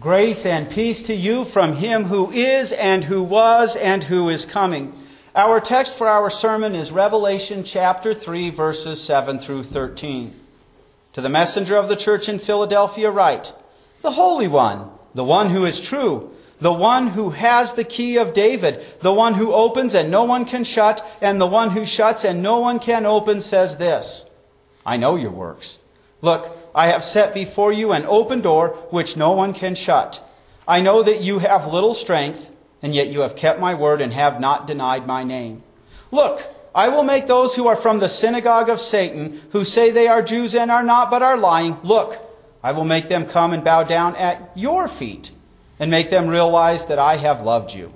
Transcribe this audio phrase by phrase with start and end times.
[0.00, 4.44] Grace and peace to you from him who is and who was and who is
[4.44, 4.92] coming.
[5.36, 10.34] Our text for our sermon is Revelation chapter 3 verses 7 through 13.
[11.12, 13.52] To the messenger of the church in Philadelphia write,
[14.02, 18.34] The Holy One, the one who is true, the one who has the key of
[18.34, 22.24] David, the one who opens and no one can shut, and the one who shuts
[22.24, 24.24] and no one can open says this,
[24.84, 25.78] I know your works.
[26.20, 30.20] Look, I have set before you an open door which no one can shut.
[30.66, 32.50] I know that you have little strength,
[32.82, 35.62] and yet you have kept my word and have not denied my name.
[36.10, 40.08] Look, I will make those who are from the synagogue of Satan, who say they
[40.08, 42.18] are Jews and are not, but are lying, look,
[42.62, 45.30] I will make them come and bow down at your feet,
[45.78, 47.92] and make them realize that I have loved you.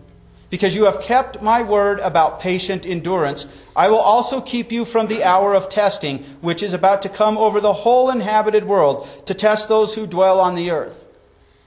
[0.51, 5.07] Because you have kept my word about patient endurance, I will also keep you from
[5.07, 9.35] the hour of testing, which is about to come over the whole inhabited world to
[9.35, 11.05] test those who dwell on the earth.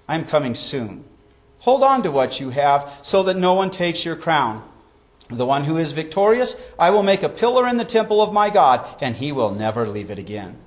[0.07, 1.05] I am coming soon.
[1.59, 4.63] Hold on to what you have so that no one takes your crown.
[5.29, 8.49] The one who is victorious, I will make a pillar in the temple of my
[8.49, 10.57] God, and he will never leave it again.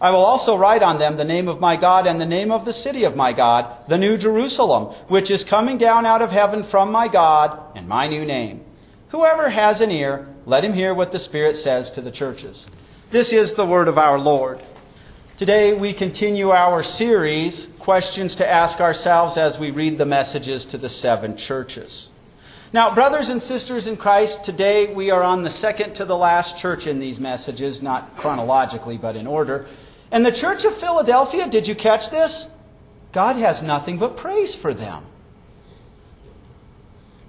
[0.00, 2.64] I will also write on them the name of my God and the name of
[2.64, 6.62] the city of my God, the New Jerusalem, which is coming down out of heaven
[6.62, 8.64] from my God, and my new name.
[9.08, 12.68] Whoever has an ear, let him hear what the Spirit says to the churches.
[13.10, 14.60] This is the word of our Lord.
[15.36, 20.78] Today we continue our series, Questions to Ask Ourselves, as we read the messages to
[20.78, 22.08] the seven churches.
[22.72, 26.58] Now, brothers and sisters in Christ, today we are on the second to the last
[26.58, 29.66] church in these messages, not chronologically, but in order.
[30.10, 32.48] And the church of Philadelphia, did you catch this?
[33.12, 35.04] God has nothing but praise for them.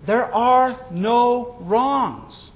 [0.06, 2.52] There are no wrongs.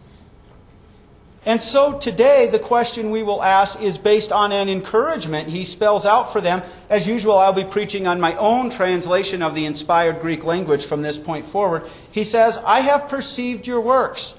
[1.46, 6.06] And so today, the question we will ask is based on an encouragement he spells
[6.06, 6.62] out for them.
[6.90, 11.02] As usual, I'll be preaching on my own translation of the inspired Greek language from
[11.02, 11.84] this point forward.
[12.12, 14.36] He says, I have perceived your works.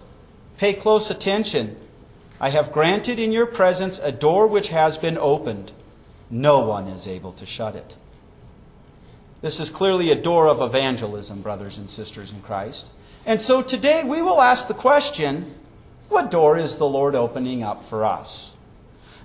[0.56, 1.76] Pay close attention.
[2.40, 5.72] I have granted in your presence a door which has been opened.
[6.30, 7.96] No one is able to shut it.
[9.40, 12.86] This is clearly a door of evangelism, brothers and sisters in Christ.
[13.26, 15.54] And so today we will ask the question
[16.08, 18.54] what door is the Lord opening up for us?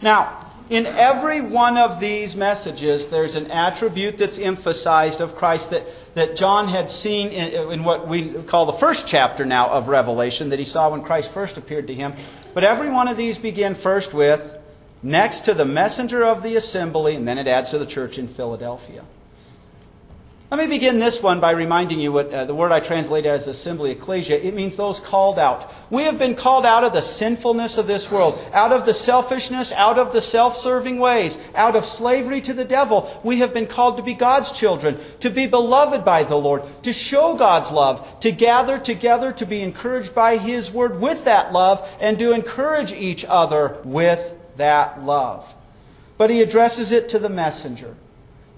[0.02, 5.88] Now, in every one of these messages, there's an attribute that's emphasized of Christ that,
[6.14, 10.50] that John had seen in, in, what we call the first chapter now of Revelation
[10.50, 12.14] that he saw when Christ first appeared to him.
[12.54, 14.56] But every one of these begin first with,
[15.02, 18.28] next to the messenger of the assembly, and then it adds to the church in
[18.28, 19.04] Philadelphia.
[20.52, 23.48] Let me begin this one by reminding you what uh, the word I translate as
[23.48, 24.36] assembly, ecclesia.
[24.36, 25.72] It means those called out.
[25.92, 29.72] We have been called out of the sinfulness of this world, out of the selfishness,
[29.74, 33.16] out of the self-serving ways, out of slavery to the devil.
[33.24, 36.94] We have been called to be God's children, to be beloved by the Lord, to
[36.94, 41.88] show God's love, to gather together, to be encouraged by His word with that love,
[42.02, 45.54] and to encourage each other with that love.
[46.18, 47.96] But He addresses it to the messenger.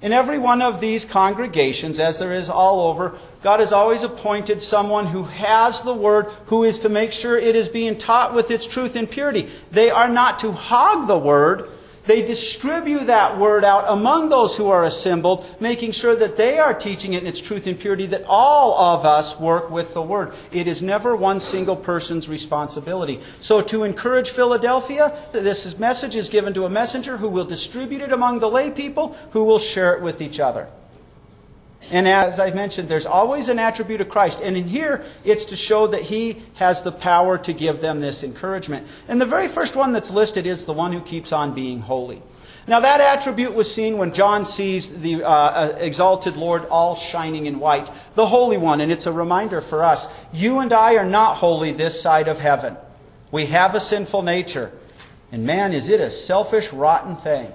[0.01, 4.61] In every one of these congregations, as there is all over, God has always appointed
[4.61, 8.49] someone who has the Word, who is to make sure it is being taught with
[8.49, 9.49] its truth and purity.
[9.69, 11.69] They are not to hog the Word,
[12.11, 16.73] they distribute that word out among those who are assembled, making sure that they are
[16.73, 20.33] teaching it in its truth and purity, that all of us work with the word.
[20.51, 23.21] It is never one single person's responsibility.
[23.39, 28.11] So to encourage Philadelphia, this message is given to a messenger who will distribute it
[28.11, 30.67] among the lay people who will share it with each other.
[31.89, 34.41] And as I mentioned, there's always an attribute of Christ.
[34.41, 38.23] And in here, it's to show that He has the power to give them this
[38.23, 38.87] encouragement.
[39.07, 42.21] And the very first one that's listed is the one who keeps on being holy.
[42.67, 47.47] Now, that attribute was seen when John sees the uh, uh exalted Lord all shining
[47.47, 48.81] in white, the Holy One.
[48.81, 52.39] And it's a reminder for us you and I are not holy this side of
[52.39, 52.77] heaven.
[53.31, 54.71] We have a sinful nature.
[55.31, 57.51] And man, is it a selfish, rotten thing.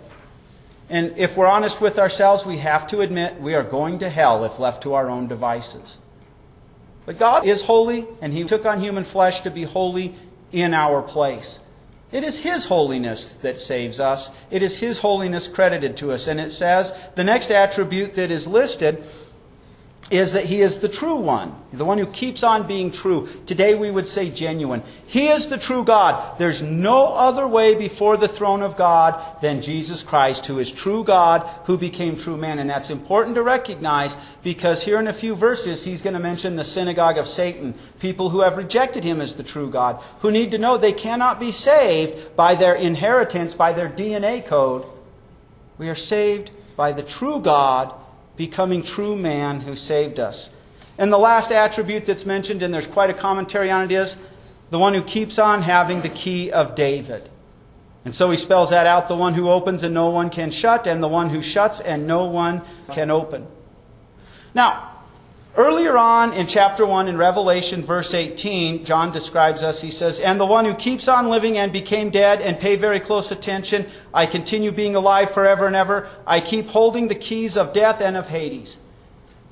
[0.88, 4.44] And if we're honest with ourselves, we have to admit we are going to hell
[4.44, 5.98] if left to our own devices.
[7.06, 10.14] But God is holy, and He took on human flesh to be holy
[10.52, 11.60] in our place.
[12.12, 14.30] It is His holiness that saves us.
[14.50, 16.28] It is His holiness credited to us.
[16.28, 19.04] And it says the next attribute that is listed
[20.08, 23.28] is that he is the true one, the one who keeps on being true.
[23.44, 24.84] Today we would say genuine.
[25.08, 26.38] He is the true God.
[26.38, 31.02] There's no other way before the throne of God than Jesus Christ, who is true
[31.02, 32.60] God, who became true man.
[32.60, 36.54] And that's important to recognize because here in a few verses he's going to mention
[36.54, 40.52] the synagogue of Satan, people who have rejected him as the true God, who need
[40.52, 44.86] to know they cannot be saved by their inheritance, by their DNA code.
[45.78, 47.92] We are saved by the true God
[48.36, 50.50] becoming true man who saved us.
[50.98, 54.16] And the last attribute that's mentioned, and there's quite a commentary on it, is
[54.70, 57.28] the one who keeps on having the key of David.
[58.04, 60.86] And so he spells that out the one who opens and no one can shut,
[60.86, 62.62] and the one who shuts and no one
[62.92, 63.46] can open.
[64.54, 64.95] Now,
[65.56, 69.80] earlier on in chapter 1 in Revelation, verse 18, John describes us.
[69.80, 73.00] He says, And the one who keeps on living and became dead, and pay very
[73.00, 76.08] close attention, I continue being alive forever and ever.
[76.26, 78.78] I keep holding the keys of death and of Hades.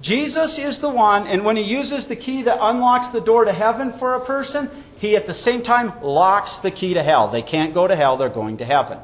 [0.01, 3.53] Jesus is the one, and when he uses the key that unlocks the door to
[3.53, 4.69] heaven for a person,
[4.99, 7.29] he at the same time locks the key to hell.
[7.29, 8.99] They can't go to hell, they're going to heaven.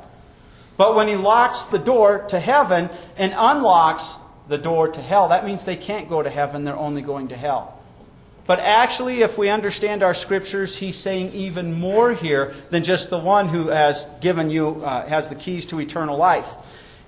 [0.76, 4.16] But when he locks the door to heaven and unlocks
[4.48, 7.36] the door to hell, that means they can't go to heaven, they're only going to
[7.36, 7.80] hell.
[8.46, 13.18] But actually, if we understand our scriptures, he's saying even more here than just the
[13.18, 16.48] one who has given you, uh, has the keys to eternal life.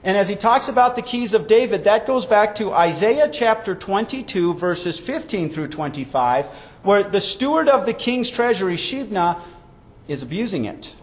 [0.04, 3.74] And as he talks about the keys of David, that goes back to Isaiah chapter
[3.74, 6.46] 22, verses 15 through 25,
[6.82, 9.40] where the steward of the king's treasury, Shebna,
[10.06, 10.94] is abusing it.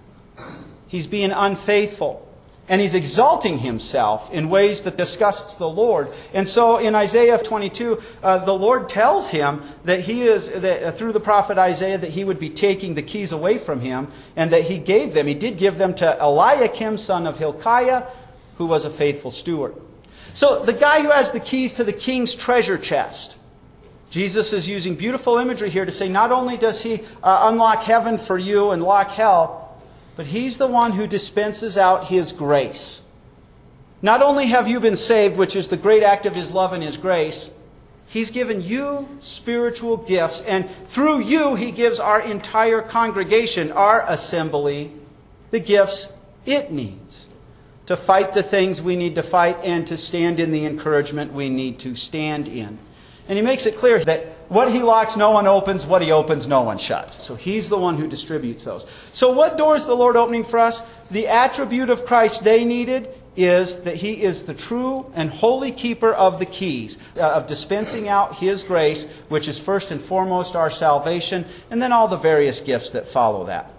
[0.88, 2.29] He's being unfaithful.
[2.70, 6.10] And he's exalting himself in ways that disgusts the Lord.
[6.34, 10.92] And so in Isaiah 22, uh, the Lord tells him that he is, that, uh,
[10.92, 14.52] through the prophet Isaiah, that he would be taking the keys away from him, and
[14.52, 15.26] that he gave them.
[15.26, 18.04] He did give them to Eliakim, son of Hilkiah,
[18.60, 19.74] who was a faithful steward.
[20.34, 23.36] So the guy who has the keys to the king's treasure chest,
[24.10, 28.18] Jesus is using beautiful imagery here to say not only does he uh, unlock heaven
[28.18, 29.59] for you and lock hell,
[30.20, 33.02] but he's the one who dispenses out his grace.
[34.02, 36.84] Not only have you been saved, which is the great act of his love and
[36.84, 37.50] his grace,
[38.06, 44.92] he's given you spiritual gifts, and through you, he gives our entire congregation, our assembly,
[45.52, 46.10] the gifts
[46.46, 47.28] it needs
[47.86, 51.48] to fight the things we need to fight and to stand in the encouragement we
[51.48, 52.78] need to stand in.
[53.30, 55.86] And he makes it clear that what he locks, no one opens.
[55.86, 57.24] What he opens, no one shuts.
[57.24, 58.86] So he's the one who distributes those.
[59.12, 60.82] So what door is the Lord opening for us?
[61.12, 66.12] The attribute of Christ they needed is that he is the true and holy keeper
[66.12, 70.72] of the keys, uh, of dispensing out his grace, which is first and foremost our
[70.72, 73.72] salvation, and then all the various gifts that follow that.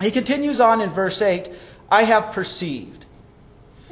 [0.00, 1.48] He continues on in verse 8
[1.90, 3.04] I have perceived.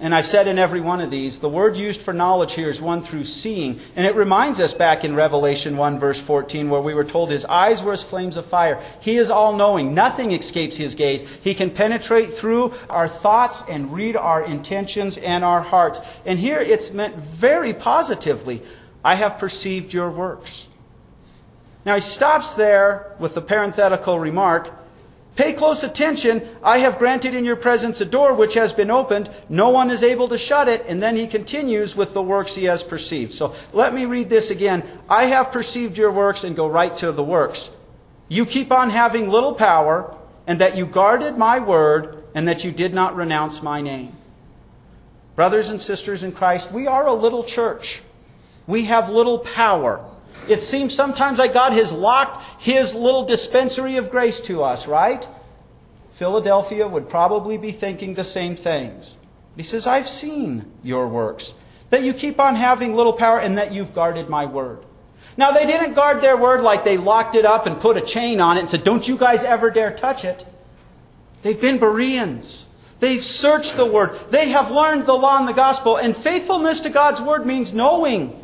[0.00, 2.81] And I've said in every one of these, the word used for knowledge here is
[2.81, 3.81] one through seeing.
[3.94, 7.44] And it reminds us back in Revelation 1, verse 14, where we were told his
[7.44, 8.82] eyes were as flames of fire.
[9.00, 9.93] He is all knowing.
[9.93, 11.26] Nothing escapes his gaze.
[11.43, 16.00] He can penetrate through our thoughts and read our intentions and our hearts.
[16.25, 18.62] And here it's meant very positively
[19.05, 20.67] I have perceived your works.
[21.85, 24.73] Now he stops there with the parenthetical remark
[25.37, 26.47] Pay close attention.
[26.62, 29.31] I have granted in your presence a door which has been opened.
[29.49, 30.85] No one is able to shut it.
[30.87, 33.32] And then he continues with the works he has perceived.
[33.32, 34.82] So let me read this again.
[35.09, 37.71] I have perceived your works and go right to the works.
[38.29, 40.17] You keep on having little power
[40.47, 44.17] and that you guarded my word and that you did not renounce my name.
[45.37, 48.03] Brothers and sisters in Christ, we are a little church.
[48.67, 50.05] We have little power.
[50.49, 55.27] It seems sometimes like God has locked his little dispensary of grace to us, right?
[56.12, 59.17] Philadelphia would probably be thinking the same things.
[59.56, 61.55] He says, I've seen your works,
[61.91, 64.85] that you keep on having little power and that you've guarded my word.
[65.37, 68.40] Now, they didn't guard their word like they locked it up and put a chain
[68.40, 70.45] on it and said, Don't you guys ever dare touch it.
[71.43, 72.66] They've been Bereans.
[73.00, 74.19] They've searched the word.
[74.31, 75.97] They have learned the law and the gospel.
[75.97, 78.39] And faithfulness to God's word means knowing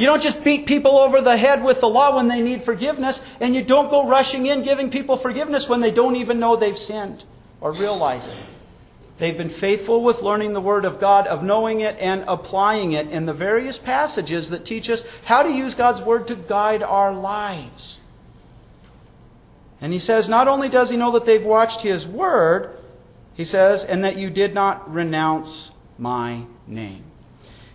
[0.00, 3.22] you don't just beat people over the head with the law when they need forgiveness,
[3.38, 6.78] and you don't go rushing in giving people forgiveness when they don't even know they've
[6.78, 7.22] sinned
[7.60, 8.34] or realize it.
[9.18, 13.08] They've been faithful with learning the Word of God, of knowing it and applying it
[13.08, 17.12] in the various passages that teach us how to use God's Word to guide our
[17.12, 17.98] lives.
[19.82, 22.78] And he says, not only does he know that they've watched his Word,
[23.34, 27.04] he says, and that you did not renounce my name.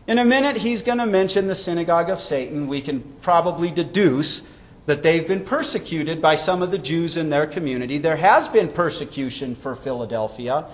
[0.08, 2.68] In a minute, he's going to mention the synagogue of Satan.
[2.68, 4.44] We can probably deduce
[4.86, 7.98] that they've been persecuted by some of the Jews in their community.
[7.98, 10.66] There has been persecution for Philadelphia,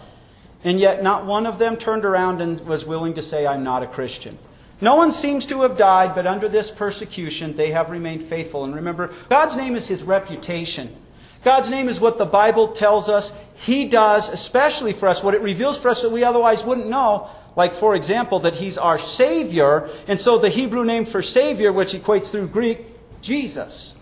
[0.66, 3.84] and yet not one of them turned around and was willing to say, I'm not
[3.84, 4.38] a Christian.
[4.82, 8.66] No one seems to have died, but under this persecution, they have remained faithful.
[8.66, 10.94] And remember, God's name is his reputation.
[11.44, 15.42] God's name is what the Bible tells us He does, especially for us, what it
[15.42, 17.30] reveals for us that we otherwise wouldn't know.
[17.56, 21.94] Like, for example, that He's our Savior, and so the Hebrew name for Savior, which
[21.94, 22.88] equates through Greek,
[23.22, 23.94] Jesus.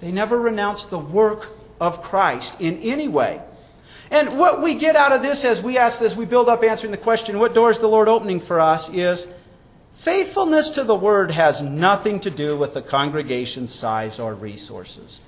[0.00, 1.48] They never renounced the work
[1.80, 3.40] of Christ in any way.
[4.10, 6.92] And what we get out of this as we ask this, we build up answering
[6.92, 9.26] the question, what door is the Lord opening for us, is
[9.96, 15.20] Faithfulness to the Word has nothing to do with the congregation's size or resources.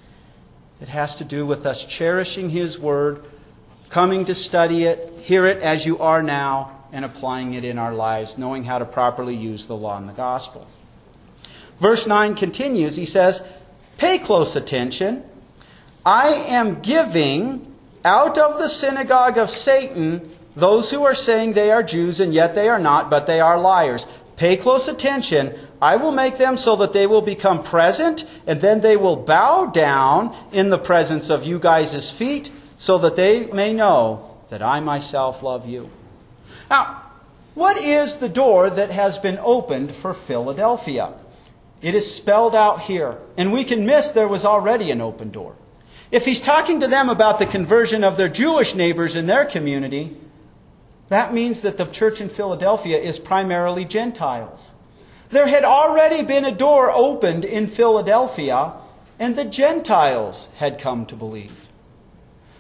[0.81, 3.25] It has to do with us cherishing His Word,
[3.89, 7.95] coming to study it, hear it as you are now, and applying it in our
[7.95, 10.67] lives, knowing how to properly use the law and the gospel.
[11.81, 12.97] Verse 9 continues.
[12.97, 13.45] He says,
[13.99, 15.23] Pay close attention.
[16.05, 21.83] I am giving out of the synagogue of Satan those who are saying they are
[21.83, 24.07] Jews and yet they are not, but they are liars.
[24.37, 25.59] Pay close attention.
[25.83, 29.67] I will make them so that they will become present, and then they will bow
[29.67, 34.81] down in the presence of you guys' feet, so that they may know that I
[34.81, 35.91] myself love you.
[36.71, 37.03] Now,
[37.55, 41.13] what is the door that has been opened for Philadelphia?
[41.81, 45.55] It is spelled out here, and we can miss there was already an open door.
[46.11, 50.17] If he's talking to them about the conversion of their Jewish neighbors in their community,
[51.09, 54.73] that means that the church in Philadelphia is primarily Gentiles.
[55.31, 58.73] There had already been a door opened in Philadelphia,
[59.19, 61.68] and the Gentiles had come to believe.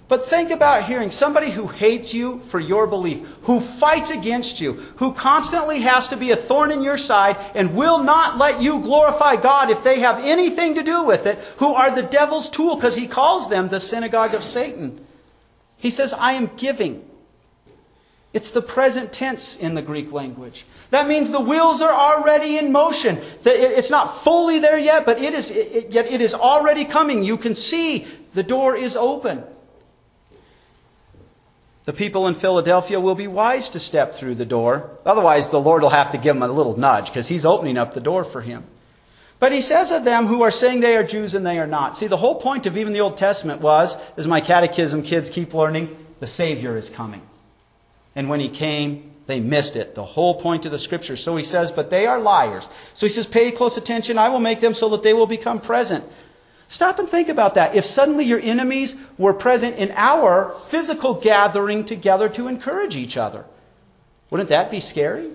[0.09, 4.73] But think about hearing somebody who hates you for your belief, who fights against you,
[4.97, 8.81] who constantly has to be a thorn in your side and will not let you
[8.81, 12.77] glorify God if they have anything to do with it, who are the devil's tool
[12.77, 15.05] because he calls them the synagogue of Satan.
[15.77, 17.05] He says, I am giving.
[18.33, 20.65] It's the present tense in the Greek language.
[20.89, 23.21] That means the wheels are already in motion.
[23.45, 27.23] It's not fully there yet, but it is, yet it is already coming.
[27.23, 29.45] You can see the door is open.
[31.89, 34.91] The people in Philadelphia will be wise to step through the door.
[35.07, 37.95] Otherwise, the Lord will have to give them a little nudge because He's opening up
[37.95, 38.65] the door for him.
[39.39, 41.97] But He says of them who are saying they are Jews and they are not.
[41.97, 45.55] See, the whole point of even the Old Testament was, as my catechism kids keep
[45.55, 47.23] learning, the Savior is coming.
[48.15, 49.95] And when he came, they missed it.
[49.95, 51.17] The whole point of the scripture.
[51.17, 52.69] So he says, but they are liars.
[52.93, 54.19] So he says, pay close attention.
[54.19, 56.05] I will make them so that they will become present.
[56.69, 57.75] Stop and think about that.
[57.75, 63.47] If suddenly your enemies were present in our physical gathering together to encourage each other,
[64.31, 65.31] wouldn't that be scary?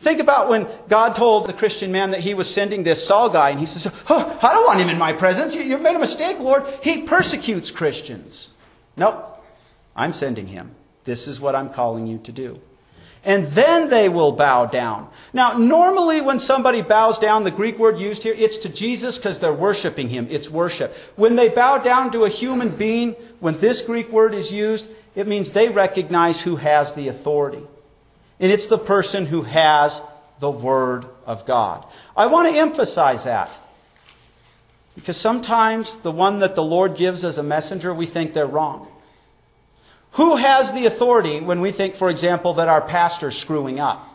[0.00, 3.50] Think about when God told the Christian man that he was sending this Saul guy,
[3.50, 5.54] and he says, oh, I don't want him in my presence.
[5.54, 6.66] You've made a mistake, Lord.
[6.82, 8.50] He persecutes Christians.
[8.96, 9.42] Nope.
[9.96, 10.74] I'm sending him.
[11.04, 12.60] This is what I'm calling you to do.
[13.24, 15.08] And then they will bow down.
[15.32, 19.38] Now, normally when somebody bows down, the Greek word used here, it's to Jesus because
[19.38, 20.28] they're worshiping him.
[20.30, 20.94] It's worship.
[21.16, 25.26] When they bow down to a human being, when this Greek word is used, it
[25.26, 27.62] means they recognize who has the authority.
[28.40, 30.02] And it's the person who has
[30.40, 31.86] the Word of God.
[32.16, 33.56] I want to emphasize that.
[34.94, 38.88] Because sometimes the one that the Lord gives as a messenger, we think they're wrong.
[40.14, 44.08] Who has the authority when we think, for example, that our pastor's screwing up?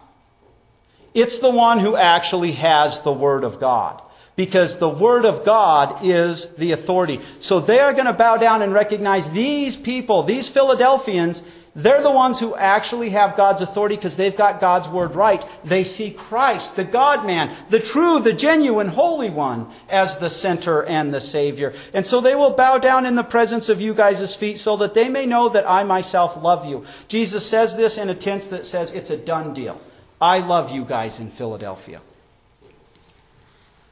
[1.13, 4.01] It's the one who actually has the Word of God.
[4.35, 7.19] Because the Word of God is the authority.
[7.39, 11.43] So they are going to bow down and recognize these people, these Philadelphians,
[11.79, 15.43] they're the ones who actually have God's authority because they've got God's word right.
[15.63, 20.83] They see Christ, the God man, the true, the genuine, holy one, as the center
[20.83, 21.73] and the Savior.
[21.93, 24.93] And so they will bow down in the presence of you guys' feet so that
[24.93, 26.85] they may know that I myself love you.
[27.07, 29.79] Jesus says this in a tense that says it's a done deal.
[30.19, 32.01] I love you guys in Philadelphia.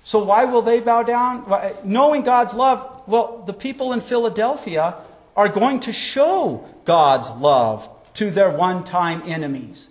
[0.04, 1.46] So why will they bow down?
[1.84, 4.96] Knowing God's love, well, the people in Philadelphia
[5.38, 9.88] are going to show God's love to their one time enemies.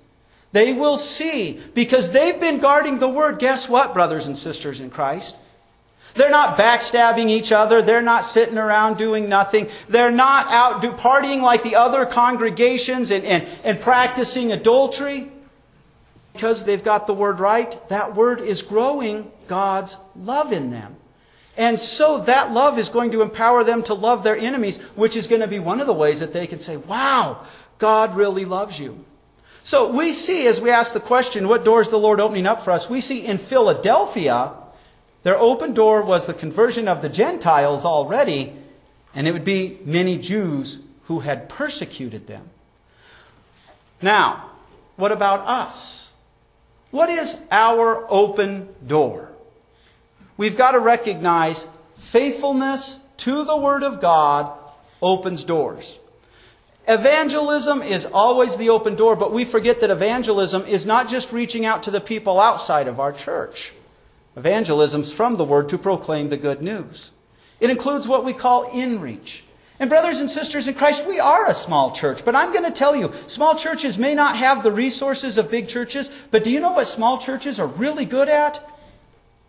[0.52, 3.38] They will see because they've been guarding the word.
[3.38, 5.36] Guess what, brothers and sisters in Christ?
[6.14, 7.82] They're not backstabbing each other.
[7.82, 9.68] They're not sitting around doing nothing.
[9.88, 15.30] They're not out do, partying like the other congregations and, and, and practicing adultery.
[16.32, 20.96] Because they've got the word right, that word is growing God's love in them.
[21.56, 25.26] And so that love is going to empower them to love their enemies, which is
[25.26, 27.46] going to be one of the ways that they can say, wow,
[27.78, 29.04] God really loves you.
[29.64, 32.62] So we see, as we ask the question, what door is the Lord opening up
[32.62, 32.90] for us?
[32.90, 34.52] We see in Philadelphia,
[35.22, 38.52] their open door was the conversion of the Gentiles already,
[39.14, 42.48] and it would be many Jews who had persecuted them.
[44.02, 44.50] Now,
[44.96, 46.10] what about us?
[46.90, 49.30] What is our open door?
[50.36, 51.66] We've got to recognize
[51.96, 54.52] faithfulness to the Word of God
[55.02, 55.98] opens doors.
[56.88, 61.66] Evangelism is always the open door, but we forget that evangelism is not just reaching
[61.66, 63.72] out to the people outside of our church.
[64.36, 67.10] Evangelism is from the Word to proclaim the good news.
[67.58, 69.42] It includes what we call in reach.
[69.78, 72.24] And brothers and sisters in Christ, we are a small church.
[72.24, 75.68] But I'm going to tell you, small churches may not have the resources of big
[75.68, 78.66] churches, but do you know what small churches are really good at?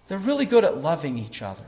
[0.08, 1.64] They're really good at loving each other.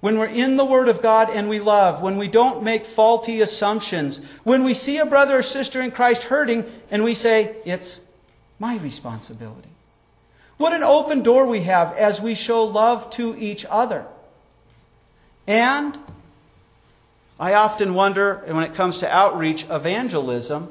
[0.00, 3.42] When we're in the Word of God and we love, when we don't make faulty
[3.42, 8.00] assumptions, when we see a brother or sister in Christ hurting and we say, it's
[8.58, 9.68] my responsibility.
[10.56, 14.06] What an open door we have as we show love to each other.
[15.46, 15.98] And
[17.38, 20.70] I often wonder, when it comes to outreach, evangelism,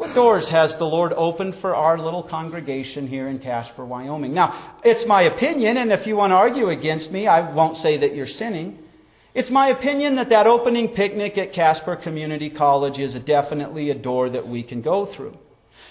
[0.00, 4.32] what doors has the Lord opened for our little congregation here in Casper, Wyoming?
[4.32, 7.98] Now, it's my opinion, and if you want to argue against me, I won't say
[7.98, 8.82] that you're sinning.
[9.34, 13.94] It's my opinion that that opening picnic at Casper Community College is a definitely a
[13.94, 15.36] door that we can go through.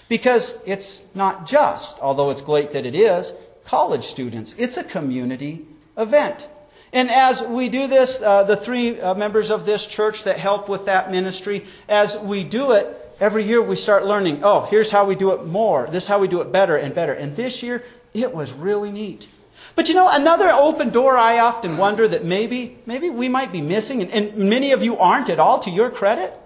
[0.08, 3.32] Because it's not just, although it's great that it is,
[3.64, 4.56] college students.
[4.58, 5.64] It's a community
[5.96, 6.48] event.
[6.92, 10.68] And as we do this, uh, the three uh, members of this church that help
[10.68, 15.04] with that ministry, as we do it, every year we start learning, oh, here's how
[15.04, 15.86] we do it more.
[15.86, 17.12] This is how we do it better and better.
[17.12, 17.84] And this year,
[18.14, 19.28] it was really neat.
[19.76, 23.60] But you know, another open door I often wonder that maybe, maybe we might be
[23.60, 26.36] missing, and, and many of you aren't at all to your credit.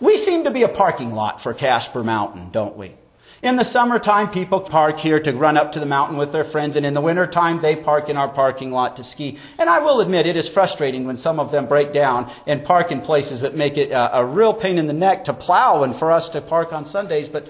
[0.00, 2.94] We seem to be a parking lot for Casper Mountain, don't we?
[3.40, 6.74] In the summertime, people park here to run up to the mountain with their friends,
[6.74, 9.38] and in the wintertime, they park in our parking lot to ski.
[9.58, 12.90] And I will admit, it is frustrating when some of them break down and park
[12.90, 15.94] in places that make it a, a real pain in the neck to plow and
[15.94, 17.28] for us to park on Sundays.
[17.28, 17.46] But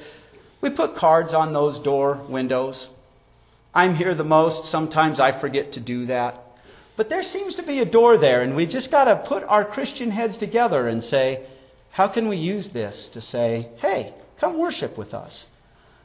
[0.60, 2.90] we put cards on those door windows.
[3.74, 4.66] I'm here the most.
[4.66, 6.44] Sometimes I forget to do that.
[6.96, 9.64] But there seems to be a door there, and we just got to put our
[9.64, 11.46] Christian heads together and say,
[11.92, 15.46] how can we use this to say, hey, come worship with us?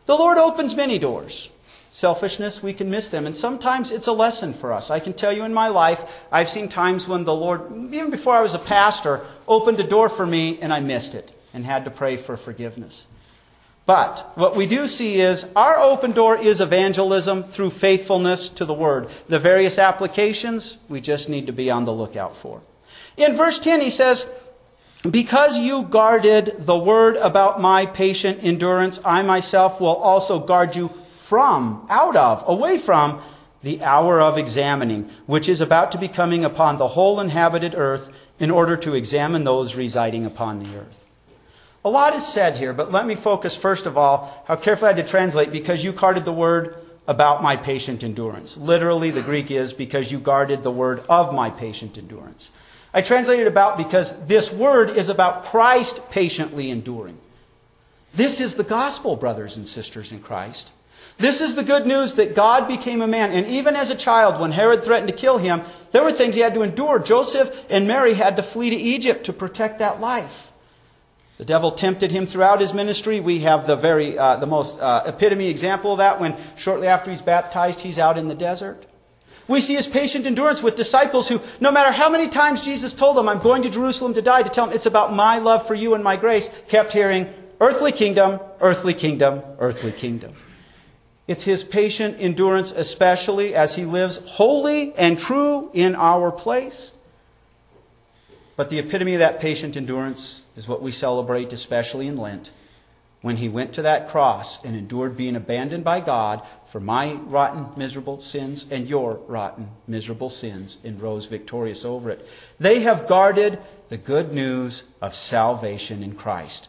[0.05, 1.49] The Lord opens many doors.
[1.89, 3.27] Selfishness, we can miss them.
[3.27, 4.89] And sometimes it's a lesson for us.
[4.89, 8.35] I can tell you in my life, I've seen times when the Lord, even before
[8.35, 11.85] I was a pastor, opened a door for me and I missed it and had
[11.85, 13.05] to pray for forgiveness.
[13.85, 18.73] But what we do see is our open door is evangelism through faithfulness to the
[18.73, 19.09] Word.
[19.27, 22.61] The various applications we just need to be on the lookout for.
[23.17, 24.27] In verse 10, he says,
[25.09, 30.91] because you guarded the word about my patient endurance, I myself will also guard you
[31.09, 33.21] from, out of, away from
[33.63, 38.09] the hour of examining, which is about to be coming upon the whole inhabited earth
[38.39, 40.99] in order to examine those residing upon the earth.
[41.85, 44.95] A lot is said here, but let me focus first of all how carefully I
[44.95, 46.75] had to translate because you guarded the word
[47.07, 48.55] about my patient endurance.
[48.55, 52.51] Literally, the Greek is because you guarded the word of my patient endurance.
[52.93, 57.17] I translated about because this word is about Christ patiently enduring.
[58.13, 60.71] This is the gospel, brothers and sisters in Christ.
[61.17, 63.31] This is the good news that God became a man.
[63.31, 66.41] And even as a child, when Herod threatened to kill him, there were things he
[66.41, 66.99] had to endure.
[66.99, 70.51] Joseph and Mary had to flee to Egypt to protect that life.
[71.37, 73.19] The devil tempted him throughout his ministry.
[73.19, 77.09] We have the very, uh, the most uh, epitome example of that when shortly after
[77.09, 78.85] he's baptized, he's out in the desert.
[79.47, 83.17] We see his patient endurance with disciples who, no matter how many times Jesus told
[83.17, 85.75] them, I'm going to Jerusalem to die, to tell them it's about my love for
[85.75, 87.27] you and my grace, kept hearing,
[87.59, 90.33] earthly kingdom, earthly kingdom, earthly kingdom.
[91.27, 96.91] It's his patient endurance, especially as he lives holy and true in our place.
[98.55, 102.51] But the epitome of that patient endurance is what we celebrate, especially in Lent
[103.23, 107.67] when he went to that cross and endured being abandoned by God for my rotten,
[107.77, 112.27] miserable sins and your rotten, miserable sins and rose victorious over it.
[112.59, 116.67] They have guarded the good news of salvation in Christ.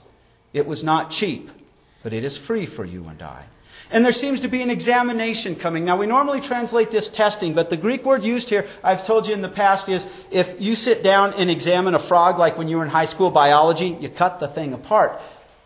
[0.53, 1.51] It was not cheap,
[2.05, 3.47] but it is free for you and I.
[3.91, 5.85] And there seems to be an examination coming.
[5.85, 9.35] Now, we normally translate this testing, but the Greek word used here, I've told you
[9.35, 12.77] in the past, is if you sit down and examine a frog, like when you
[12.77, 15.21] were in high school biology, you cut the thing apart.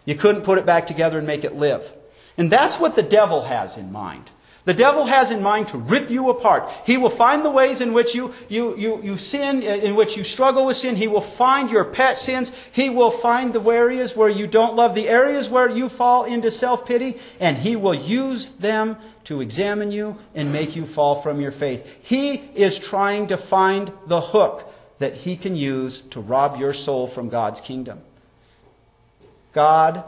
[0.08, 1.92] You couldn't put it back together and make it live.
[2.38, 4.30] And that's what the devil has in mind.
[4.64, 6.70] The devil has in mind to rip you apart.
[6.86, 10.24] He will find the ways in which you, you, you, you sin, in which you
[10.24, 10.96] struggle with sin.
[10.96, 12.50] He will find your pet sins.
[12.72, 16.50] He will find the areas where you don't love, the areas where you fall into
[16.50, 21.52] self-pity, and he will use them to examine you and make you fall from your
[21.52, 21.86] faith.
[22.00, 27.06] He is trying to find the hook that he can use to rob your soul
[27.06, 28.00] from God's kingdom.
[29.58, 30.04] God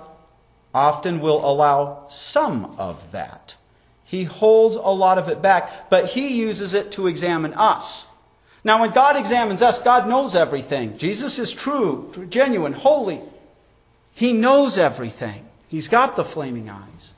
[0.72, 3.56] often will allow some of that.
[4.04, 8.06] He holds a lot of it back, but He uses it to examine us.
[8.62, 10.96] Now, when God examines us, God knows everything.
[10.98, 13.20] Jesus is true, genuine, holy.
[14.14, 15.44] He knows everything.
[15.66, 17.12] He's got the flaming eyes.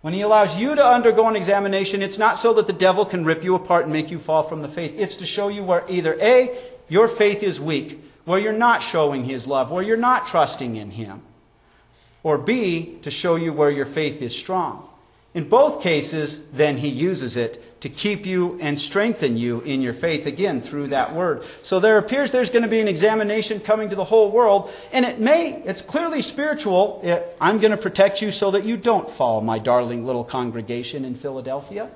[0.00, 3.24] When He allows you to undergo an examination, it's not so that the devil can
[3.24, 4.94] rip you apart and make you fall from the faith.
[4.96, 9.22] It's to show you where either A, your faith is weak, where you're not showing
[9.22, 11.22] His love, where you're not trusting in Him.
[12.22, 14.88] Or B, to show you where your faith is strong.
[15.34, 19.92] In both cases, then He uses it to keep you and strengthen you in your
[19.92, 21.42] faith again through that word.
[21.62, 25.04] So there appears there's going to be an examination coming to the whole world, and
[25.04, 27.00] it may, it's clearly spiritual.
[27.02, 31.04] It, I'm going to protect you so that you don't fall, my darling little congregation
[31.04, 31.90] in Philadelphia.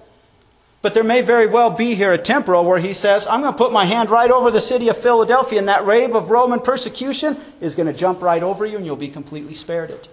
[0.86, 3.58] But there may very well be here a temporal where he says, I'm going to
[3.58, 7.36] put my hand right over the city of Philadelphia, and that wave of Roman persecution
[7.60, 10.08] is going to jump right over you, and you'll be completely spared it.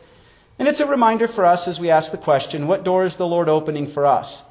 [0.57, 3.27] And it's a reminder for us as we ask the question, what door is the
[3.27, 4.43] Lord opening for us?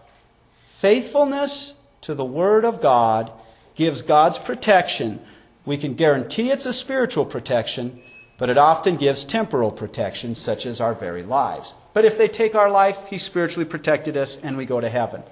[0.74, 3.32] Faithfulness to the Word of God
[3.74, 5.18] gives God's protection.
[5.64, 8.00] We can guarantee it's a spiritual protection,
[8.38, 11.74] but it often gives temporal protection, such as our very lives.
[11.92, 15.24] But if they take our life, He spiritually protected us, and we go to heaven.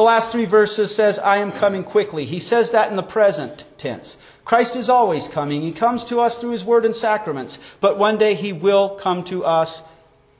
[0.00, 2.24] The last three verses says, I am coming quickly.
[2.24, 4.16] He says that in the present tense.
[4.46, 5.60] Christ is always coming.
[5.60, 9.24] He comes to us through His Word and sacraments, but one day He will come
[9.24, 9.82] to us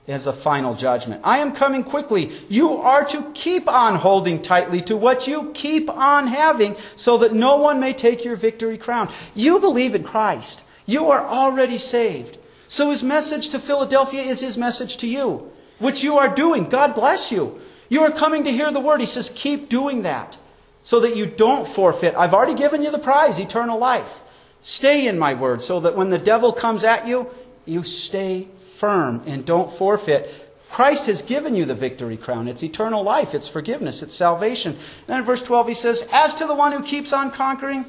[0.09, 1.21] as a final judgment.
[1.25, 2.33] I am coming quickly.
[2.49, 7.35] You are to keep on holding tightly to what you keep on having so that
[7.35, 9.13] no one may take your victory crown.
[9.35, 10.63] You believe in Christ.
[10.87, 12.39] You are already saved.
[12.67, 16.71] So his message to Philadelphia is his message to you, which you are doing.
[16.71, 17.61] God bless you.
[17.91, 19.01] You are coming to hear the word.
[19.01, 20.39] He says, keep doing that
[20.83, 22.15] so that you don't forfeit.
[22.17, 24.21] I've already given you the prize, eternal life.
[24.63, 27.29] Stay in my word so that when the devil comes at you,
[27.67, 30.33] you stay firm and don't forfeit.
[30.71, 32.47] Christ has given you the victory crown.
[32.47, 34.79] It's eternal life, it's forgiveness, it's salvation.
[35.09, 37.85] Then in verse 12 he says, As to the one who keeps on conquering,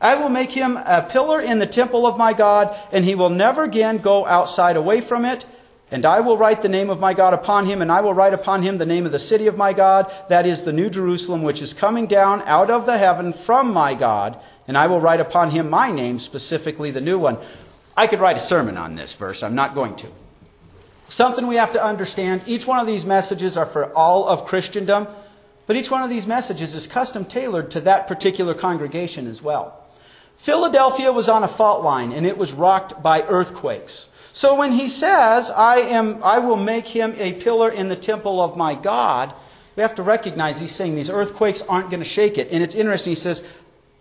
[0.00, 3.30] I will make him a pillar in the temple of my God, and he will
[3.30, 5.46] never again go outside away from it.
[5.90, 8.34] And I will write the name of my God upon him, and I will write
[8.34, 11.42] upon him the name of the city of my God, that is the New Jerusalem,
[11.42, 15.20] which is coming down out of the heaven from my God, and I will write
[15.20, 17.38] upon him my name, specifically the new one.
[17.96, 19.44] I could write a sermon on this verse.
[19.44, 20.08] I'm not going to.
[21.08, 25.06] Something we have to understand each one of these messages are for all of Christendom,
[25.68, 29.84] but each one of these messages is custom tailored to that particular congregation as well.
[30.36, 34.08] Philadelphia was on a fault line and it was rocked by earthquakes.
[34.36, 38.38] So when he says, I, am, I will make him a pillar in the temple
[38.38, 39.32] of my God,
[39.76, 42.48] we have to recognize he's saying these earthquakes aren't going to shake it.
[42.50, 43.42] And it's interesting, he says,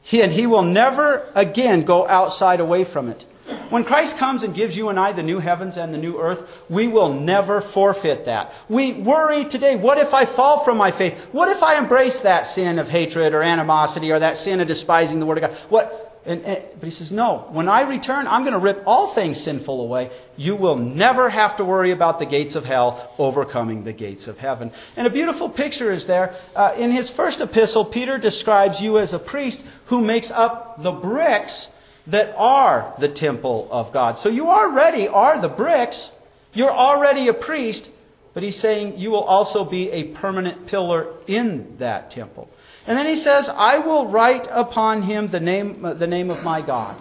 [0.01, 3.25] he, and he will never again go outside away from it.
[3.69, 6.47] When Christ comes and gives you and I the new heavens and the new earth,
[6.69, 8.53] we will never forfeit that.
[8.69, 11.17] We worry today, what if I fall from my faith?
[11.31, 15.19] What if I embrace that sin of hatred or animosity or that sin of despising
[15.19, 15.57] the Word of God?
[15.69, 16.11] What?
[16.25, 19.39] And, and, but he says, no, when I return, I'm going to rip all things
[19.39, 20.09] sinful away.
[20.37, 24.39] You will never have to worry about the gates of hell overcoming the gates of
[24.39, 24.71] heaven.
[24.95, 26.33] And a beautiful picture is there.
[26.55, 30.91] Uh, in his first epistle, Peter describes you as a priest who makes up the
[30.91, 31.71] bricks
[32.07, 34.19] that are the temple of God.
[34.19, 36.11] So you already are the bricks.
[36.53, 37.89] You're already a priest,
[38.33, 42.49] but he's saying you will also be a permanent pillar in that temple.
[42.87, 46.61] And then he says, I will write upon him the name, the name of my
[46.61, 46.95] God.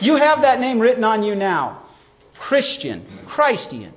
[0.00, 1.82] You have that name written on you now.
[2.38, 3.92] Christian, Christian.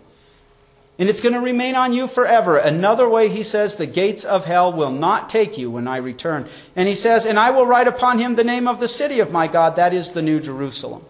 [0.97, 2.57] And it's going to remain on you forever.
[2.57, 6.47] Another way, he says, the gates of hell will not take you when I return.
[6.75, 9.31] And he says, And I will write upon him the name of the city of
[9.31, 11.03] my God, that is the New Jerusalem.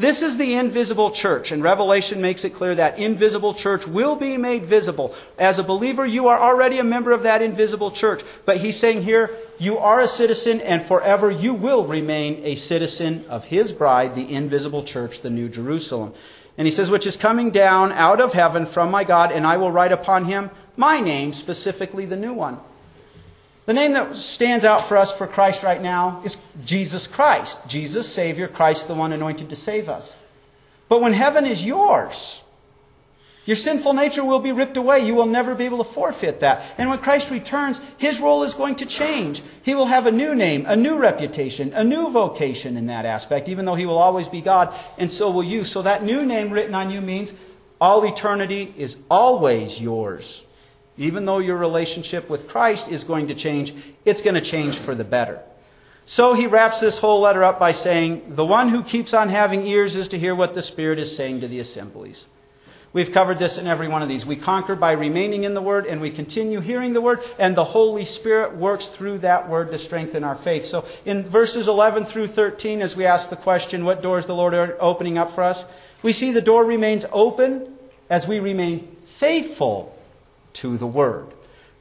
[0.00, 4.38] This is the invisible church, and Revelation makes it clear that invisible church will be
[4.38, 5.14] made visible.
[5.38, 8.22] As a believer, you are already a member of that invisible church.
[8.46, 13.26] But he's saying here, you are a citizen, and forever you will remain a citizen
[13.28, 16.14] of his bride, the invisible church, the New Jerusalem.
[16.60, 19.56] And he says, which is coming down out of heaven from my God, and I
[19.56, 22.58] will write upon him my name, specifically the new one.
[23.64, 27.58] The name that stands out for us for Christ right now is Jesus Christ.
[27.66, 30.18] Jesus, Savior, Christ, the one anointed to save us.
[30.90, 32.42] But when heaven is yours,
[33.46, 35.00] your sinful nature will be ripped away.
[35.00, 36.62] You will never be able to forfeit that.
[36.76, 39.42] And when Christ returns, his role is going to change.
[39.62, 43.48] He will have a new name, a new reputation, a new vocation in that aspect,
[43.48, 45.64] even though he will always be God, and so will you.
[45.64, 47.32] So that new name written on you means
[47.80, 50.44] all eternity is always yours.
[50.98, 53.72] Even though your relationship with Christ is going to change,
[54.04, 55.40] it's going to change for the better.
[56.04, 59.66] So he wraps this whole letter up by saying, The one who keeps on having
[59.66, 62.26] ears is to hear what the Spirit is saying to the assemblies.
[62.92, 64.26] We've covered this in every one of these.
[64.26, 67.64] We conquer by remaining in the Word and we continue hearing the Word, and the
[67.64, 70.64] Holy Spirit works through that Word to strengthen our faith.
[70.64, 74.34] So in verses 11 through 13, as we ask the question, what door is the
[74.34, 75.64] Lord opening up for us,
[76.02, 77.74] we see the door remains open
[78.08, 79.96] as we remain faithful
[80.54, 81.26] to the Word.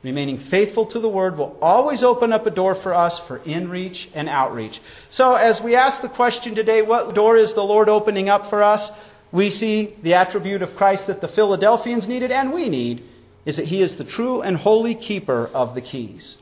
[0.03, 4.09] Remaining faithful to the Word will always open up a door for us for in-reach
[4.13, 4.79] and outreach.
[5.09, 8.63] So as we ask the question today, what door is the Lord opening up for
[8.63, 8.91] us?
[9.31, 13.03] We see the attribute of Christ that the Philadelphians needed and we need
[13.45, 16.39] is that He is the true and holy keeper of the keys.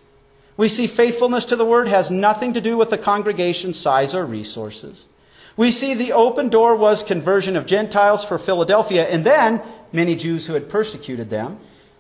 [0.55, 4.25] We see faithfulness to the Word has nothing to do with the congregation's size or
[4.25, 5.05] resources.
[5.55, 10.45] We see the open door was conversion of Gentiles for Philadelphia and then many Jews
[10.45, 11.59] who had persecuted them.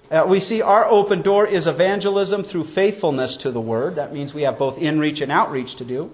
[0.09, 3.95] Uh, we see our open door is evangelism through faithfulness to the Word.
[3.95, 6.11] That means we have both in-reach and outreach to do.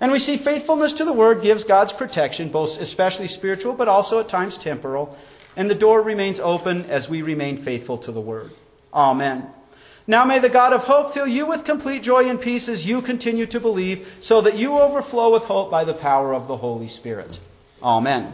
[0.00, 4.20] And we see faithfulness to the Word gives God's protection, both especially spiritual, but also
[4.20, 5.18] at times temporal.
[5.56, 8.52] And the door remains open as we remain faithful to the Word.
[8.94, 9.46] Amen.
[10.06, 13.02] Now may the God of hope fill you with complete joy and peace as you
[13.02, 16.88] continue to believe, so that you overflow with hope by the power of the Holy
[16.88, 17.40] Spirit.
[17.82, 18.32] Amen.